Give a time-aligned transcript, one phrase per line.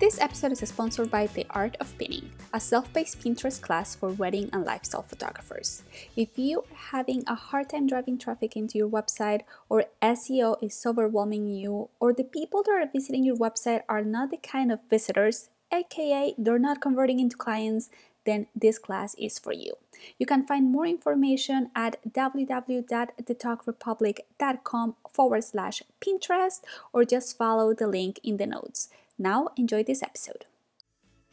[0.00, 4.08] This episode is sponsored by The Art of Pinning, a self paced Pinterest class for
[4.08, 5.84] wedding and lifestyle photographers.
[6.16, 10.84] If you are having a hard time driving traffic into your website, or SEO is
[10.84, 14.80] overwhelming you, or the people that are visiting your website are not the kind of
[14.90, 17.88] visitors, aka they're not converting into clients,
[18.26, 19.74] then this class is for you.
[20.18, 28.18] You can find more information at www.thetogrepublic.com forward slash Pinterest or just follow the link
[28.24, 28.88] in the notes.
[29.18, 30.44] Now, enjoy this episode.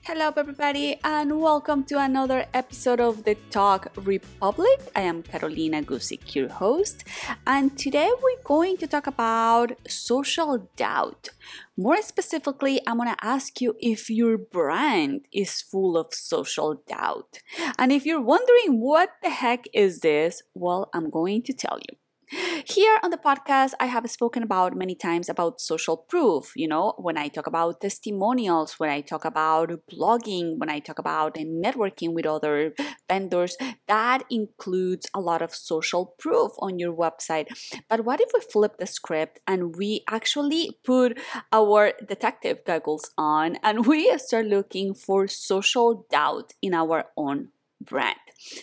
[0.04, 4.80] Hello, everybody, and welcome to another episode of the Tog Republic.
[4.96, 7.04] I am Carolina Guzik, your host,
[7.48, 11.30] and today we're going to talk about social doubt.
[11.76, 17.40] More specifically, I'm going to ask you if your brand is full of social doubt.
[17.80, 22.01] And if you're wondering what the heck is this, well, I'm going to tell you.
[22.32, 26.54] Here on the podcast, I have spoken about many times about social proof.
[26.56, 30.98] You know, when I talk about testimonials, when I talk about blogging, when I talk
[30.98, 32.73] about networking with other
[33.10, 33.58] vendors,
[33.88, 37.48] that includes a lot of social proof on your website.
[37.90, 41.20] But what if we flip the script and we actually put
[41.52, 47.50] our detective goggles on and we start looking for social doubt in our own
[47.82, 48.16] brand?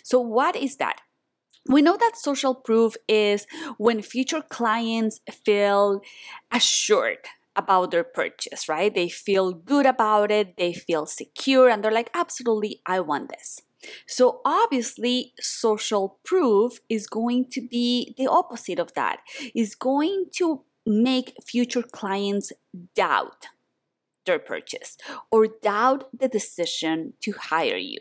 [0.02, 1.00] So, what is that?
[1.68, 6.00] We know that social proof is when future clients feel
[6.52, 7.18] assured
[7.54, 8.94] about their purchase, right?
[8.94, 13.60] They feel good about it, they feel secure, and they're like, absolutely, I want this.
[14.06, 19.20] So, obviously, social proof is going to be the opposite of that,
[19.54, 22.52] is going to make future clients
[22.96, 23.46] doubt
[24.28, 24.96] their purchase
[25.32, 27.98] or doubt the decision to hire you.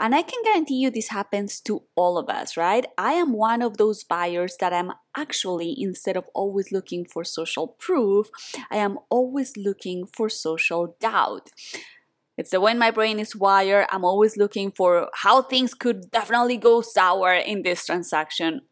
[0.00, 2.86] And I can guarantee you this happens to all of us, right?
[2.98, 7.68] I am one of those buyers that I'm actually, instead of always looking for social
[7.78, 8.28] proof,
[8.70, 11.50] I am always looking for social doubt.
[12.36, 13.86] It's the way my brain is wired.
[13.90, 18.62] I'm always looking for how things could definitely go sour in this transaction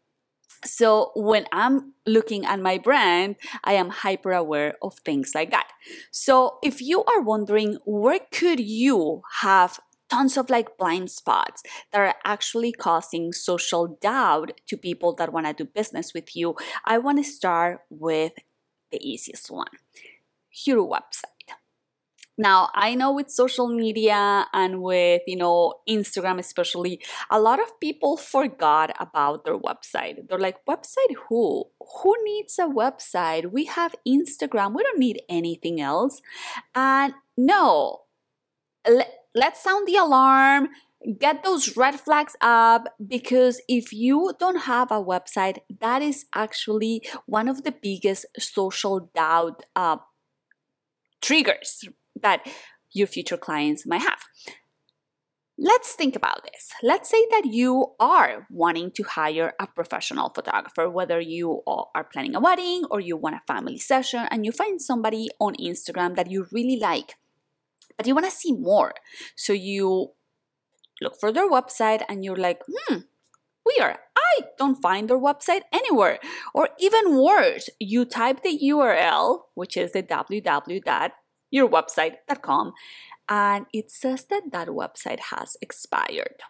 [0.65, 5.67] so when I'm looking at my brand, I am hyper aware of things like that.
[6.11, 11.99] So if you are wondering where could you have tons of like blind spots that
[11.99, 16.97] are actually causing social doubt to people that want to do business with you, I
[16.97, 18.33] want to start with
[18.91, 19.67] the easiest one.
[20.65, 21.34] Your website.
[22.37, 27.79] Now, I know with social media and with, you know, Instagram especially, a lot of
[27.79, 30.27] people forgot about their website.
[30.27, 31.65] They're like, website who?
[31.79, 33.51] Who needs a website?
[33.51, 34.75] We have Instagram.
[34.75, 36.21] We don't need anything else.
[36.73, 38.01] And no,
[38.87, 40.69] let, let's sound the alarm
[41.19, 47.01] get those red flags up because if you don't have a website, that is actually
[47.27, 49.97] one of the biggest social doubt uh,
[51.21, 51.85] triggers
[52.21, 52.45] that
[52.91, 54.19] your future clients might have.
[55.57, 56.71] Let's think about this.
[56.83, 62.35] Let's say that you are wanting to hire a professional photographer, whether you are planning
[62.35, 66.29] a wedding or you want a family session, and you find somebody on Instagram that
[66.29, 67.15] you really like,
[67.95, 68.95] but you want to see more.
[69.37, 70.11] So you
[70.99, 72.97] look for their website and you're like, hmm,
[73.65, 73.95] weird.
[74.17, 76.19] I don't find their website anywhere.
[76.53, 81.11] Or even worse, you type the URL, which is the www
[81.55, 82.73] yourwebsite.com,
[83.29, 86.41] and it says that that website has expired.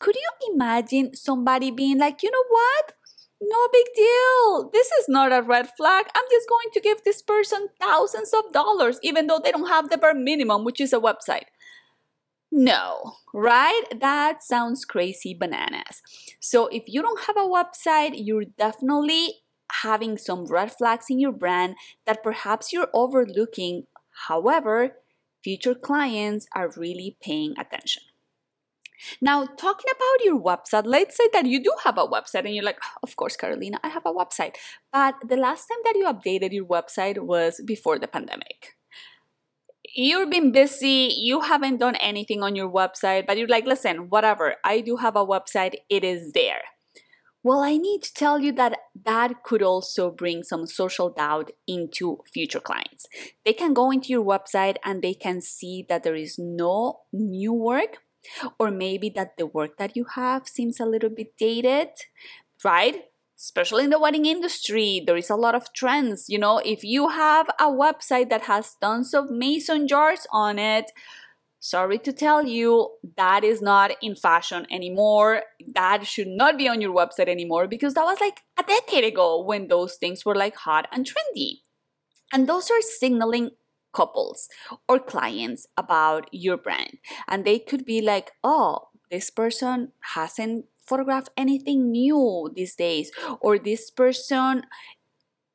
[0.00, 2.92] Could you imagine somebody being like, you know what?
[3.40, 4.70] No big deal.
[4.72, 6.06] This is not a red flag.
[6.14, 9.90] I'm just going to give this person thousands of dollars, even though they don't have
[9.90, 11.46] the bare minimum, which is a website.
[12.50, 13.82] No, right?
[14.00, 16.02] That sounds crazy bananas.
[16.40, 19.34] So, if you don't have a website, you're definitely
[19.82, 21.76] having some red flags in your brand
[22.06, 23.84] that perhaps you're overlooking
[24.26, 24.96] However,
[25.42, 28.02] future clients are really paying attention.
[29.20, 32.64] Now, talking about your website, let's say that you do have a website and you're
[32.64, 34.56] like, of course, Carolina, I have a website.
[34.92, 38.74] But the last time that you updated your website was before the pandemic.
[39.94, 44.56] You've been busy, you haven't done anything on your website, but you're like, listen, whatever,
[44.64, 46.62] I do have a website, it is there.
[47.44, 52.18] Well, I need to tell you that that could also bring some social doubt into
[52.32, 53.06] future clients.
[53.44, 57.52] They can go into your website and they can see that there is no new
[57.52, 57.98] work,
[58.58, 61.90] or maybe that the work that you have seems a little bit dated,
[62.64, 63.04] right?
[63.38, 66.28] Especially in the wedding industry, there is a lot of trends.
[66.28, 70.90] You know, if you have a website that has tons of mason jars on it,
[71.60, 75.42] Sorry to tell you, that is not in fashion anymore.
[75.74, 79.42] That should not be on your website anymore because that was like a decade ago
[79.42, 81.62] when those things were like hot and trendy.
[82.32, 83.50] And those are signaling
[83.92, 84.48] couples
[84.88, 86.98] or clients about your brand.
[87.26, 93.58] And they could be like, oh, this person hasn't photographed anything new these days, or
[93.58, 94.62] this person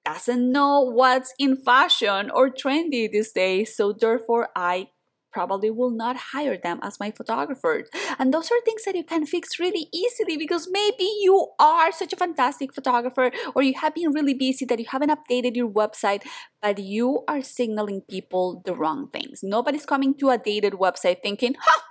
[0.05, 3.75] doesn't know what's in fashion or trendy these days.
[3.75, 4.89] So therefore, I
[5.33, 7.85] probably will not hire them as my photographer.
[8.19, 12.13] And those are things that you can fix really easily because maybe you are such
[12.13, 16.23] a fantastic photographer or you have been really busy that you haven't updated your website,
[16.61, 19.41] but you are signaling people the wrong things.
[19.43, 21.81] Nobody's coming to a dated website thinking, huh,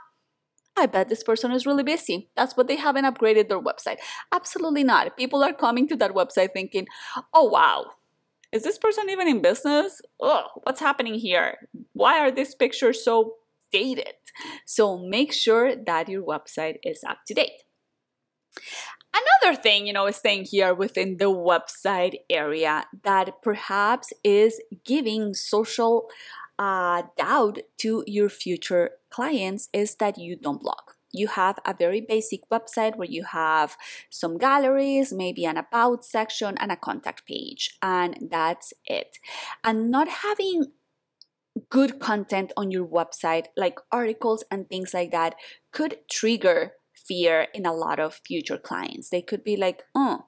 [0.76, 2.30] I bet this person is really busy.
[2.34, 3.98] That's what they haven't upgraded their website.
[4.32, 5.16] Absolutely not.
[5.16, 6.86] People are coming to that website thinking,
[7.34, 7.90] oh wow,
[8.52, 10.00] is this person even in business?
[10.22, 11.68] Ugh, what's happening here?
[11.94, 13.36] Why are these pictures so
[13.72, 14.14] dated?
[14.66, 17.62] So make sure that your website is up to date.
[19.14, 25.34] Another thing, you know, is staying here within the website area that perhaps is giving
[25.34, 26.08] social
[26.58, 32.00] uh, doubt to your future clients is that you don't blog you have a very
[32.00, 33.76] basic website where you have
[34.10, 39.18] some galleries, maybe an about section, and a contact page, and that's it.
[39.62, 40.72] And not having
[41.68, 45.34] good content on your website, like articles and things like that,
[45.70, 49.10] could trigger fear in a lot of future clients.
[49.10, 50.26] They could be like, oh,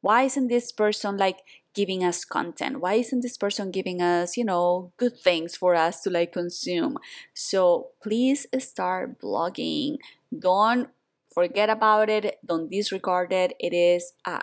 [0.00, 1.38] why isn't this person like
[1.74, 2.80] giving us content?
[2.80, 6.98] Why isn't this person giving us, you know, good things for us to like consume?
[7.34, 9.98] So please start blogging,
[10.36, 10.88] don't
[11.32, 13.54] forget about it, don't disregard it.
[13.58, 14.40] It is a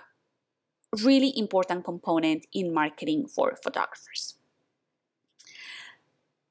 [1.03, 4.35] really important component in marketing for photographers.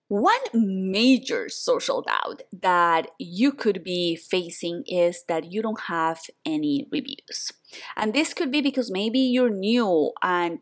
[0.09, 6.89] One major social doubt that you could be facing is that you don't have any
[6.91, 7.53] reviews.
[7.95, 10.61] And this could be because maybe you're new and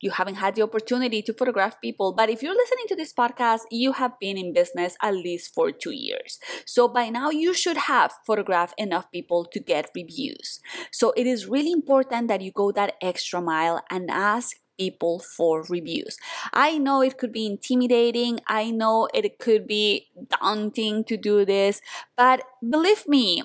[0.00, 2.12] you haven't had the opportunity to photograph people.
[2.12, 5.70] But if you're listening to this podcast, you have been in business at least for
[5.70, 6.38] two years.
[6.66, 10.60] So by now, you should have photographed enough people to get reviews.
[10.90, 15.64] So it is really important that you go that extra mile and ask people for
[15.68, 16.16] reviews.
[16.54, 18.40] I know it could be intimidating.
[18.48, 20.08] I know it could be
[20.40, 21.82] daunting to do this,
[22.16, 23.42] but believe me,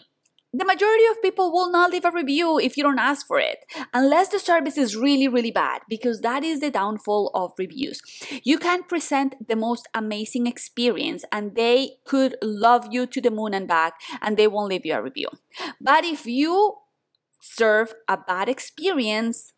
[0.57, 3.60] the majority of people will not leave a review if you don't ask for it,
[3.94, 8.02] unless the service is really, really bad, because that is the downfall of reviews.
[8.44, 13.54] You can present the most amazing experience and they could love you to the moon
[13.54, 15.30] and back and they won't leave you a review.
[15.81, 16.75] But if you
[17.42, 19.54] serve a bad experience,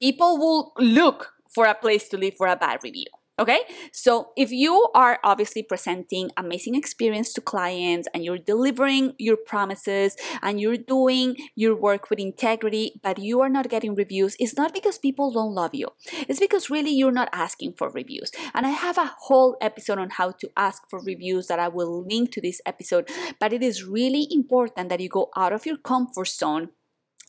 [0.00, 3.06] people will look for a place to live for a bad review.
[3.38, 3.60] Okay,
[3.92, 10.16] so if you are obviously presenting amazing experience to clients and you're delivering your promises
[10.40, 14.72] and you're doing your work with integrity, but you are not getting reviews, it's not
[14.72, 15.88] because people don't love you.
[16.26, 18.30] It's because really you're not asking for reviews.
[18.54, 22.06] And I have a whole episode on how to ask for reviews that I will
[22.06, 23.06] link to this episode,
[23.38, 26.70] but it is really important that you go out of your comfort zone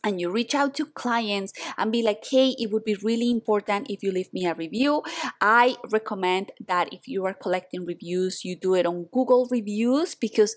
[0.04, 3.90] and you reach out to clients and be like, hey, it would be really important
[3.90, 5.02] if you leave me a review.
[5.40, 10.54] I recommend that if you are collecting reviews, you do it on Google reviews because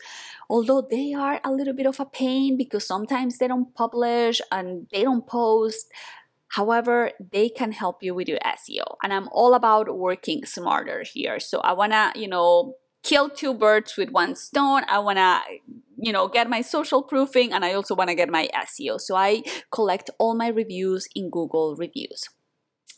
[0.49, 4.87] although they are a little bit of a pain because sometimes they don't publish and
[4.91, 5.87] they don't post.
[6.49, 8.97] However, they can help you with your SEO.
[9.01, 11.39] And I'm all about working smarter here.
[11.39, 14.83] So I wanna, you know, kill two birds with one stone.
[14.87, 15.39] I want to,
[15.97, 18.99] you know, get my social proofing and I also want to get my SEO.
[18.99, 22.29] So I collect all my reviews in Google Reviews.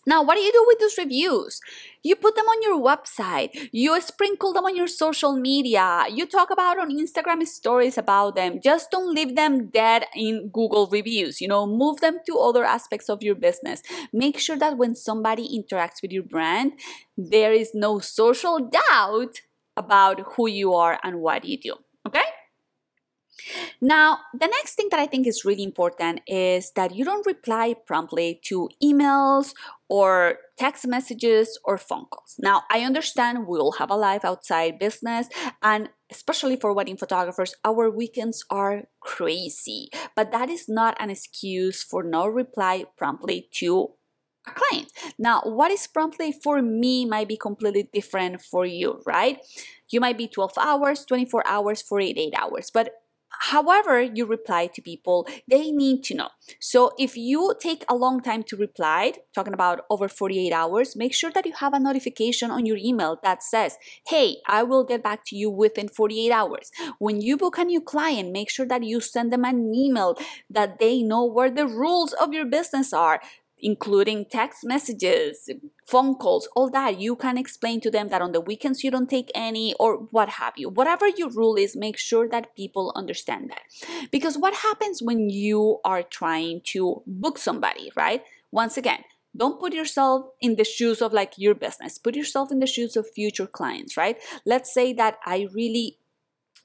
[0.06, 1.62] Now, what do you do with those reviews?
[2.04, 6.52] You put them on your website, you sprinkle them on your social media, you talk
[6.52, 8.60] about on Instagram stories about them.
[8.62, 11.40] Just don't leave them dead in Google reviews.
[11.40, 13.82] You know, move them to other aspects of your business.
[14.12, 16.74] Make sure that when somebody interacts with your brand,
[17.18, 19.40] there is no social doubt
[19.76, 21.76] about who you are and what you do.
[22.08, 22.24] Okay?
[23.82, 27.76] Now, the next thing that I think is really important is that you don't reply
[27.86, 29.54] promptly to emails
[29.90, 32.36] or text messages or phone calls.
[32.40, 35.28] Now, I understand we all have a life outside business,
[35.62, 39.90] and especially for wedding photographers, our weekends are crazy.
[40.16, 43.90] But that is not an excuse for no reply promptly to
[44.48, 44.92] a client.
[45.18, 49.40] Now, what is promptly for me might be completely different for you, right?
[49.90, 52.94] You might be 12 hours, 24 hours, 48 hours, but
[53.40, 58.22] however you reply to people they need to know so if you take a long
[58.22, 62.52] time to reply talking about over 48 hours make sure that you have a notification
[62.52, 66.72] on your email that says hey i will get back to you within 48 hours
[67.00, 70.16] when you book a new client make sure that you send them an email
[70.50, 73.20] that they know where the rules of your business are
[73.64, 75.50] including text messages,
[75.88, 77.00] phone calls, all that.
[77.00, 80.30] You can explain to them that on the weekends you don't take any or what
[80.30, 80.70] have you.
[80.70, 83.62] Whatever your rule is, make sure that people understand that.
[84.12, 88.24] Because what happens when you are trying to book somebody, right?
[88.52, 89.06] Once again,
[89.36, 91.98] don't put yourself in the shoes of like your business.
[91.98, 94.18] Put yourself in the shoes of future clients, right?
[94.46, 95.98] Let's say that I really,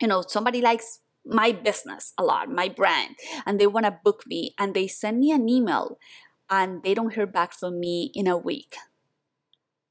[0.00, 4.24] you know, somebody likes my business a lot, my brand, and they want to book
[4.26, 5.98] me and they send me an email
[6.50, 8.76] and they don't hear back from me in a week.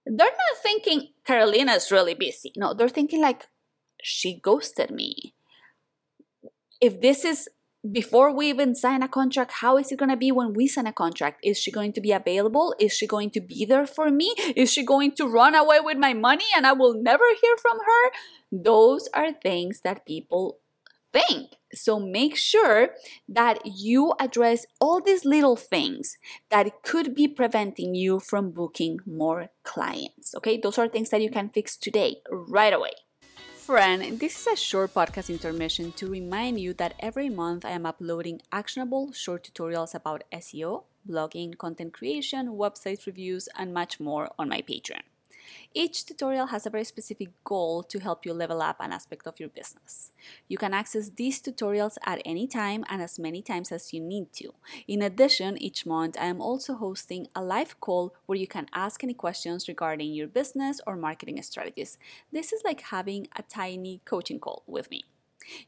[0.05, 2.53] They're not thinking Carolina is really busy.
[2.55, 3.47] No, they're thinking like
[4.01, 5.33] she ghosted me.
[6.79, 7.49] If this is
[7.91, 10.87] before we even sign a contract, how is it going to be when we sign
[10.87, 11.39] a contract?
[11.43, 12.73] Is she going to be available?
[12.79, 14.33] Is she going to be there for me?
[14.55, 17.77] Is she going to run away with my money and I will never hear from
[17.77, 18.11] her?
[18.51, 20.59] Those are things that people
[21.11, 21.51] think.
[21.73, 22.89] So make sure
[23.27, 26.17] that you address all these little things
[26.49, 30.33] that could be preventing you from booking more clients.
[30.35, 32.93] Okay, those are things that you can fix today, right away.
[33.67, 37.85] Friend, this is a short podcast intermission to remind you that every month I am
[37.85, 44.47] uploading actionable short tutorials about SEO, blogging, content creation, website reviews, and much more on
[44.47, 45.03] my Patreon.
[45.73, 49.39] Each tutorial has a very specific goal to help you level up an aspect of
[49.39, 50.11] your business.
[50.47, 54.33] You can access these tutorials at any time and as many times as you need
[54.33, 54.53] to.
[54.87, 59.03] In addition, each month I am also hosting a live call where you can ask
[59.03, 61.97] any questions regarding your business or marketing strategies.
[62.31, 65.05] This is like having a tiny coaching call with me.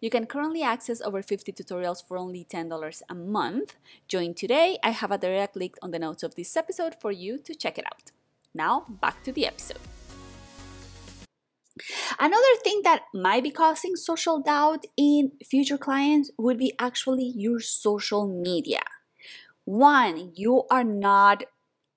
[0.01, 3.75] You can currently access over 50 tutorials for only $10 a month.
[4.07, 4.77] Join today.
[4.83, 7.77] I have a direct link on the notes of this episode for you to check
[7.77, 8.11] it out.
[8.53, 9.77] Now, back to the episode.
[12.19, 17.59] Another thing that might be causing social doubt in future clients would be actually your
[17.59, 18.81] social media.
[19.65, 21.43] One, you are not,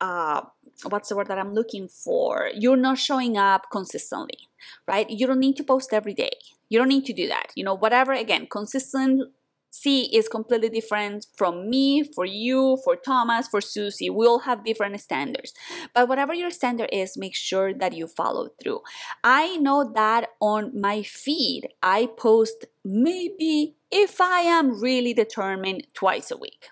[0.00, 0.42] uh,
[0.88, 2.50] what's the word that I'm looking for?
[2.54, 4.38] You're not showing up consistently,
[4.86, 5.08] right?
[5.08, 6.32] You don't need to post every day.
[6.68, 7.46] You don't need to do that.
[7.56, 9.32] You know, whatever, again, consistent
[9.72, 14.10] C is completely different from me, for you, for Thomas, for Susie.
[14.10, 15.54] We all have different standards.
[15.94, 18.82] But whatever your standard is, make sure that you follow through.
[19.24, 26.30] I know that on my feed, I post maybe if I am really determined twice
[26.30, 26.68] a week.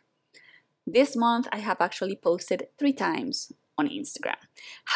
[0.86, 4.40] This month, I have actually posted three times on Instagram.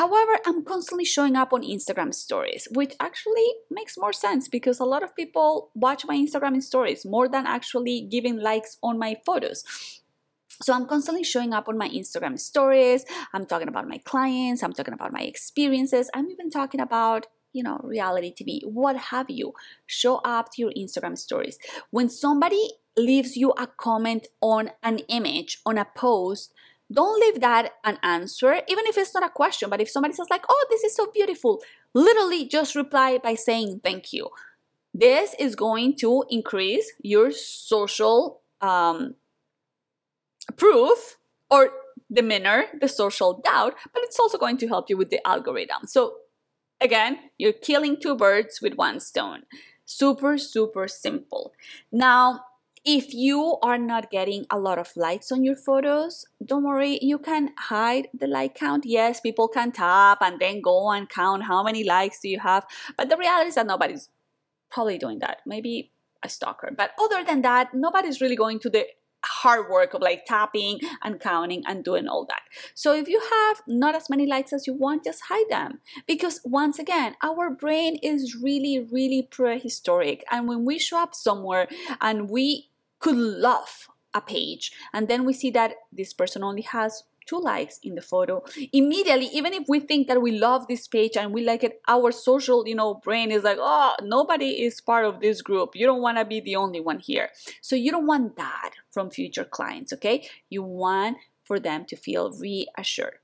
[0.00, 4.84] However, I'm constantly showing up on Instagram stories, which actually makes more sense because a
[4.84, 9.64] lot of people watch my Instagram stories more than actually giving likes on my photos.
[10.62, 13.04] So I'm constantly showing up on my Instagram stories.
[13.32, 16.10] I'm talking about my clients, I'm talking about my experiences.
[16.14, 19.52] I'm even talking about you know, reality TV, what have you.
[19.86, 21.56] Show up to your Instagram stories.
[21.90, 26.52] When somebody leaves you a comment on an image, on a post,
[26.92, 29.70] don't leave that an answer, even if it's not a question.
[29.70, 31.62] But if somebody says, like, oh, this is so beautiful,
[31.94, 34.28] literally just reply by saying thank you.
[34.92, 39.16] This is going to increase your social um,
[40.56, 41.16] proof
[41.50, 41.70] or
[42.12, 45.86] demeanor, the social doubt, but it's also going to help you with the algorithm.
[45.86, 46.16] So,
[46.80, 49.42] again, you're killing two birds with one stone.
[49.84, 51.52] Super, super simple.
[51.90, 52.44] Now,
[52.84, 57.18] if you are not getting a lot of likes on your photos, don't worry, you
[57.18, 58.84] can hide the like count.
[58.84, 62.66] Yes, people can tap and then go and count how many likes do you have,
[62.96, 64.10] but the reality is that nobody's
[64.70, 65.38] probably doing that.
[65.46, 66.70] Maybe a stalker.
[66.76, 68.86] But other than that, nobody's really going to the
[69.24, 72.42] hard work of like tapping and counting and doing all that.
[72.74, 75.80] So if you have not as many likes as you want, just hide them.
[76.06, 80.24] Because once again, our brain is really, really prehistoric.
[80.30, 81.68] And when we show up somewhere
[82.00, 82.68] and we
[83.04, 84.72] could love a page.
[84.94, 88.42] And then we see that this person only has two likes in the photo.
[88.72, 92.12] Immediately even if we think that we love this page and we like it our
[92.12, 95.70] social you know brain is like oh nobody is part of this group.
[95.74, 97.28] You don't want to be the only one here.
[97.60, 100.26] So you don't want that from future clients okay?
[100.48, 103.18] You want for them to feel reassured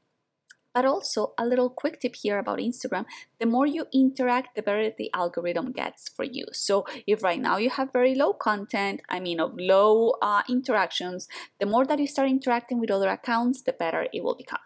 [0.75, 3.07] But also, a little quick tip here about Instagram
[3.39, 6.47] the more you interact, the better the algorithm gets for you.
[6.53, 11.29] So, if right now you have very low content, I mean, of low uh, interactions,
[11.59, 14.61] the more that you start interacting with other accounts, the better it will become.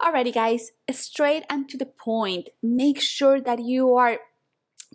[0.00, 2.50] Alrighty, guys, straight and to the point.
[2.62, 4.18] Make sure that you are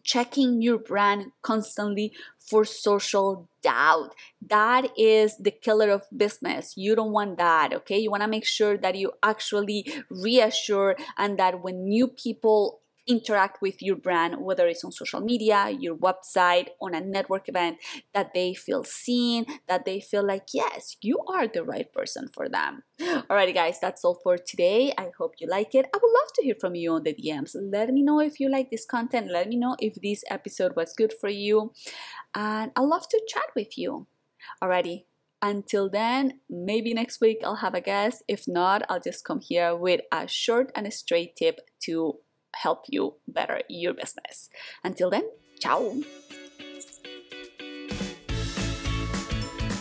[0.08, 4.16] checking your brand constantly for social doubt.
[4.42, 6.74] That is the killer of business.
[6.78, 8.00] You don't want that, okay?
[8.00, 13.62] You want to make sure that you actually reassure and that when new people interact
[13.62, 17.78] with your brand, whether it's on social media, your website, on a network event,
[18.14, 22.50] that they feel seen, that they feel like, yes, you are the right person for
[22.50, 22.84] them.
[23.02, 24.94] Alrighty, guys, that's all for today.
[24.98, 25.86] I hope you like it.
[25.94, 27.56] I would love to hear from you on the DMs.
[27.56, 29.32] Let me know if you like this content.
[29.32, 31.72] Let me know if this episode was good for you.
[32.36, 34.08] And i love to chat with you.
[34.64, 35.06] Alrighty,
[35.42, 38.24] until then, maybe next week I'll have a guest.
[38.28, 42.20] If not, I'll just come here with a short and a straight tip to
[42.56, 44.50] help you better your business.
[44.84, 45.24] Until then,
[45.60, 45.96] ciao.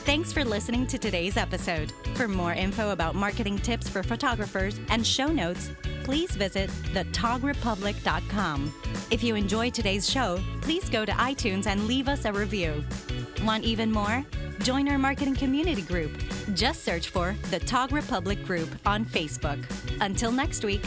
[0.07, 1.93] Thanks for listening to today's episode.
[2.15, 5.73] For more info about marketing tips for photographers and show notes,
[6.05, 8.73] please visit thetogrepublic.com.
[9.11, 12.85] If you enjoyed today's show, please go to iTunes and leave us a review.
[13.43, 14.25] Want even more?
[14.61, 16.13] Join our marketing community group.
[16.55, 19.59] Just search for the Tog Republic Group on Facebook.
[20.01, 20.85] Until next week.